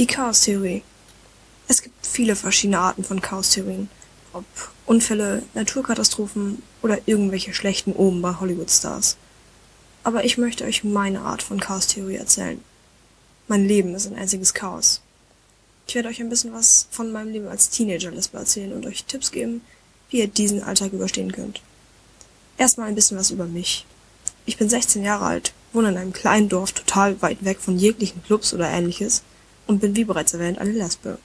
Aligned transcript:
Die 0.00 0.06
Chaostheorie. 0.06 0.82
Es 1.68 1.82
gibt 1.82 2.06
viele 2.06 2.34
verschiedene 2.34 2.78
Arten 2.78 3.04
von 3.04 3.20
Chaostheorien. 3.20 3.90
Ob 4.32 4.46
Unfälle, 4.86 5.42
Naturkatastrophen 5.52 6.62
oder 6.80 7.00
irgendwelche 7.04 7.52
schlechten 7.52 7.92
Oben 7.92 8.22
bei 8.22 8.34
Hollywood-Stars. 8.40 9.18
Aber 10.02 10.24
ich 10.24 10.38
möchte 10.38 10.64
euch 10.64 10.84
meine 10.84 11.20
Art 11.20 11.42
von 11.42 11.60
Chaostheorie 11.60 12.16
erzählen. 12.16 12.64
Mein 13.46 13.68
Leben 13.68 13.94
ist 13.94 14.06
ein 14.06 14.16
einziges 14.16 14.54
Chaos. 14.54 15.02
Ich 15.86 15.94
werde 15.94 16.08
euch 16.08 16.22
ein 16.22 16.30
bisschen 16.30 16.54
was 16.54 16.86
von 16.90 17.12
meinem 17.12 17.32
Leben 17.32 17.48
als 17.48 17.68
Teenager-Lesbe 17.68 18.38
erzählen 18.38 18.72
und 18.72 18.86
euch 18.86 19.04
Tipps 19.04 19.30
geben, 19.30 19.60
wie 20.08 20.20
ihr 20.20 20.28
diesen 20.28 20.62
Alltag 20.62 20.94
überstehen 20.94 21.32
könnt. 21.32 21.60
Erstmal 22.56 22.88
ein 22.88 22.94
bisschen 22.94 23.18
was 23.18 23.30
über 23.30 23.44
mich. 23.44 23.84
Ich 24.46 24.56
bin 24.56 24.70
16 24.70 25.04
Jahre 25.04 25.26
alt, 25.26 25.52
wohne 25.74 25.90
in 25.90 25.98
einem 25.98 26.14
kleinen 26.14 26.48
Dorf 26.48 26.72
total 26.72 27.20
weit 27.20 27.44
weg 27.44 27.58
von 27.60 27.78
jeglichen 27.78 28.24
Clubs 28.24 28.54
oder 28.54 28.66
ähnliches 28.66 29.24
und 29.70 29.78
bin 29.78 29.94
wie 29.94 30.04
bereits 30.04 30.34
erwähnt 30.34 30.58
eine 30.58 30.72
Lesbe. 30.72 31.18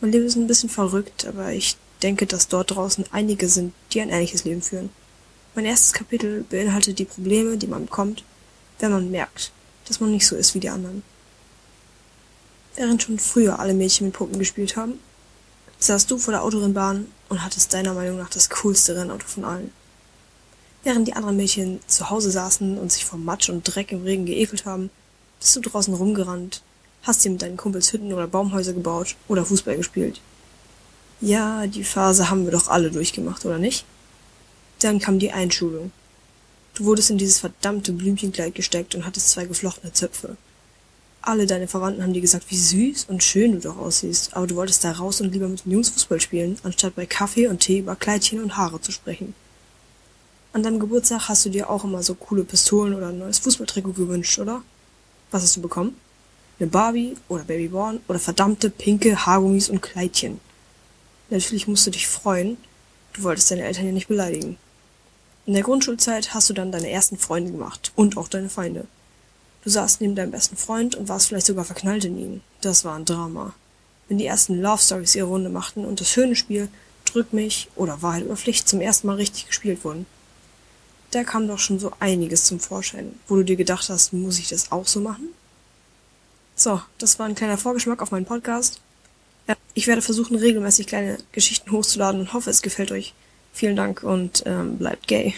Mein 0.00 0.12
Leben 0.12 0.24
ist 0.24 0.34
ein 0.34 0.46
bisschen 0.46 0.70
verrückt, 0.70 1.26
aber 1.26 1.52
ich 1.52 1.76
denke, 2.02 2.24
dass 2.24 2.48
dort 2.48 2.70
draußen 2.70 3.04
einige 3.12 3.50
sind, 3.50 3.74
die 3.92 4.00
ein 4.00 4.08
ähnliches 4.08 4.44
Leben 4.44 4.62
führen. 4.62 4.88
Mein 5.54 5.66
erstes 5.66 5.92
Kapitel 5.92 6.42
beinhaltet 6.48 6.98
die 6.98 7.04
Probleme, 7.04 7.58
die 7.58 7.66
man 7.66 7.84
bekommt, 7.84 8.24
wenn 8.78 8.92
man 8.92 9.10
merkt, 9.10 9.52
dass 9.86 10.00
man 10.00 10.10
nicht 10.10 10.26
so 10.26 10.36
ist 10.36 10.54
wie 10.54 10.60
die 10.60 10.70
anderen. 10.70 11.02
Während 12.76 13.02
schon 13.02 13.18
früher 13.18 13.58
alle 13.58 13.74
Mädchen 13.74 14.06
mit 14.06 14.16
Puppen 14.16 14.38
gespielt 14.38 14.76
haben, 14.76 14.94
saßt 15.80 16.10
du 16.10 16.16
vor 16.16 16.32
der 16.32 16.42
Autorennbahn 16.42 17.08
und 17.28 17.44
hattest 17.44 17.74
deiner 17.74 17.92
Meinung 17.92 18.16
nach 18.16 18.30
das 18.30 18.48
coolste 18.48 18.96
Rennauto 18.96 19.26
von 19.26 19.44
allen. 19.44 19.70
Während 20.82 21.08
die 21.08 21.12
anderen 21.12 21.36
Mädchen 21.36 21.80
zu 21.86 22.08
Hause 22.08 22.30
saßen 22.30 22.78
und 22.78 22.90
sich 22.90 23.04
vor 23.04 23.18
Matsch 23.18 23.50
und 23.50 23.64
Dreck 23.64 23.92
im 23.92 24.04
Regen 24.04 24.24
geekelt 24.24 24.64
haben, 24.64 24.88
bist 25.38 25.54
du 25.56 25.60
draußen 25.60 25.92
rumgerannt, 25.92 26.62
hast 27.02 27.24
dir 27.24 27.30
mit 27.30 27.42
deinen 27.42 27.56
Kumpels 27.56 27.92
Hütten 27.92 28.12
oder 28.12 28.26
Baumhäuser 28.26 28.72
gebaut 28.72 29.16
oder 29.28 29.44
Fußball 29.44 29.76
gespielt. 29.76 30.20
Ja, 31.20 31.66
die 31.66 31.84
Phase 31.84 32.30
haben 32.30 32.44
wir 32.44 32.52
doch 32.52 32.68
alle 32.68 32.90
durchgemacht, 32.90 33.44
oder 33.44 33.58
nicht? 33.58 33.84
Dann 34.80 34.98
kam 34.98 35.18
die 35.18 35.32
Einschulung. 35.32 35.92
Du 36.74 36.84
wurdest 36.84 37.10
in 37.10 37.18
dieses 37.18 37.38
verdammte 37.38 37.92
Blümchenkleid 37.92 38.54
gesteckt 38.54 38.94
und 38.94 39.04
hattest 39.04 39.30
zwei 39.30 39.44
geflochtene 39.44 39.92
Zöpfe. 39.92 40.36
Alle 41.22 41.46
deine 41.46 41.68
Verwandten 41.68 42.02
haben 42.02 42.14
dir 42.14 42.22
gesagt, 42.22 42.46
wie 42.48 42.56
süß 42.56 43.04
und 43.08 43.22
schön 43.22 43.52
du 43.52 43.60
doch 43.60 43.76
aussiehst, 43.76 44.34
aber 44.34 44.46
du 44.46 44.56
wolltest 44.56 44.84
da 44.84 44.92
raus 44.92 45.20
und 45.20 45.32
lieber 45.32 45.48
mit 45.48 45.66
den 45.66 45.72
Jungs 45.72 45.90
Fußball 45.90 46.20
spielen, 46.20 46.58
anstatt 46.62 46.94
bei 46.94 47.04
Kaffee 47.04 47.48
und 47.48 47.60
Tee 47.60 47.80
über 47.80 47.96
Kleidchen 47.96 48.42
und 48.42 48.56
Haare 48.56 48.80
zu 48.80 48.90
sprechen. 48.90 49.34
An 50.54 50.62
deinem 50.62 50.80
Geburtstag 50.80 51.28
hast 51.28 51.44
du 51.44 51.50
dir 51.50 51.68
auch 51.68 51.84
immer 51.84 52.02
so 52.02 52.14
coole 52.14 52.44
Pistolen 52.44 52.94
oder 52.94 53.08
ein 53.08 53.18
neues 53.18 53.38
Fußballtrikot 53.40 53.92
gewünscht, 53.92 54.38
oder? 54.38 54.62
Was 55.30 55.42
hast 55.42 55.56
du 55.56 55.60
bekommen? 55.60 55.94
Eine 56.60 56.68
Barbie 56.68 57.16
oder 57.28 57.44
Babyborn 57.44 58.00
oder 58.06 58.18
verdammte 58.18 58.68
pinke 58.68 59.24
Haargummis 59.24 59.70
und 59.70 59.80
Kleidchen. 59.80 60.40
Natürlich 61.30 61.66
musst 61.66 61.86
du 61.86 61.90
dich 61.90 62.06
freuen, 62.06 62.58
du 63.14 63.22
wolltest 63.22 63.50
deine 63.50 63.62
Eltern 63.62 63.86
ja 63.86 63.92
nicht 63.92 64.08
beleidigen. 64.08 64.58
In 65.46 65.54
der 65.54 65.62
Grundschulzeit 65.62 66.34
hast 66.34 66.50
du 66.50 66.52
dann 66.52 66.70
deine 66.70 66.90
ersten 66.90 67.16
Freunde 67.16 67.50
gemacht 67.50 67.92
und 67.96 68.18
auch 68.18 68.28
deine 68.28 68.50
Feinde. 68.50 68.86
Du 69.64 69.70
saßt 69.70 70.02
neben 70.02 70.14
deinem 70.14 70.32
besten 70.32 70.58
Freund 70.58 70.96
und 70.96 71.08
warst 71.08 71.28
vielleicht 71.28 71.46
sogar 71.46 71.64
verknallt 71.64 72.04
in 72.04 72.18
ihn. 72.18 72.40
Das 72.60 72.84
war 72.84 72.94
ein 72.94 73.06
Drama. 73.06 73.54
Wenn 74.08 74.18
die 74.18 74.26
ersten 74.26 74.60
Love 74.60 74.82
Stories 74.82 75.14
ihre 75.14 75.28
Runde 75.28 75.48
machten 75.48 75.86
und 75.86 76.02
das 76.02 76.10
schöne 76.10 76.36
Spiel 76.36 76.68
Drück 77.06 77.32
mich 77.32 77.68
oder 77.74 78.02
Wahrheit 78.02 78.26
oder 78.26 78.36
Pflicht 78.36 78.68
zum 78.68 78.82
ersten 78.82 79.06
Mal 79.06 79.16
richtig 79.16 79.46
gespielt 79.46 79.82
wurden, 79.82 80.04
da 81.10 81.24
kam 81.24 81.48
doch 81.48 81.58
schon 81.58 81.78
so 81.78 81.90
einiges 82.00 82.44
zum 82.44 82.60
Vorschein, 82.60 83.18
wo 83.28 83.36
du 83.36 83.44
dir 83.44 83.56
gedacht 83.56 83.88
hast, 83.88 84.12
muss 84.12 84.38
ich 84.38 84.48
das 84.48 84.70
auch 84.70 84.86
so 84.86 85.00
machen? 85.00 85.30
So, 86.60 86.82
das 86.98 87.18
war 87.18 87.24
ein 87.24 87.34
kleiner 87.34 87.56
Vorgeschmack 87.56 88.02
auf 88.02 88.10
meinen 88.10 88.26
Podcast. 88.26 88.82
Ich 89.72 89.86
werde 89.86 90.02
versuchen, 90.02 90.36
regelmäßig 90.36 90.86
kleine 90.86 91.16
Geschichten 91.32 91.72
hochzuladen 91.72 92.20
und 92.20 92.34
hoffe, 92.34 92.50
es 92.50 92.60
gefällt 92.60 92.92
euch. 92.92 93.14
Vielen 93.54 93.76
Dank 93.76 94.02
und 94.02 94.42
ähm, 94.44 94.76
bleibt 94.76 95.08
gay. 95.08 95.34